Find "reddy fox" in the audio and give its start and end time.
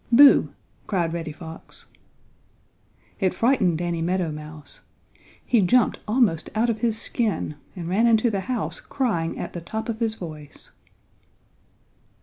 1.13-1.85